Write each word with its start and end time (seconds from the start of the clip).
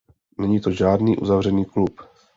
Není 0.39 0.59
to 0.61 0.71
žádný 0.71 1.17
uzavřený 1.17 1.65
klub. 1.65 1.99